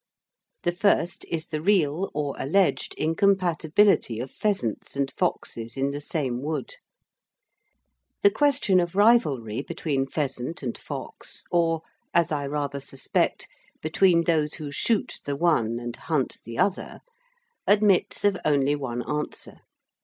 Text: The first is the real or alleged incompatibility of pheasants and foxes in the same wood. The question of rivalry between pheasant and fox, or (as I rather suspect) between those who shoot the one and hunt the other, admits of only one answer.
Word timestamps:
The 0.63 0.71
first 0.71 1.25
is 1.25 1.49
the 1.49 1.61
real 1.61 2.09
or 2.15 2.35
alleged 2.39 2.95
incompatibility 2.97 4.19
of 4.19 4.31
pheasants 4.31 4.95
and 4.95 5.13
foxes 5.15 5.77
in 5.77 5.91
the 5.91 6.01
same 6.01 6.41
wood. 6.41 6.73
The 8.23 8.31
question 8.31 8.79
of 8.79 8.95
rivalry 8.95 9.61
between 9.61 10.07
pheasant 10.07 10.63
and 10.63 10.75
fox, 10.75 11.43
or 11.51 11.83
(as 12.15 12.31
I 12.31 12.47
rather 12.47 12.79
suspect) 12.79 13.47
between 13.83 14.23
those 14.23 14.55
who 14.55 14.71
shoot 14.71 15.19
the 15.25 15.35
one 15.35 15.77
and 15.79 15.95
hunt 15.95 16.39
the 16.45 16.57
other, 16.57 17.01
admits 17.67 18.25
of 18.25 18.37
only 18.43 18.73
one 18.73 19.03
answer. 19.07 19.59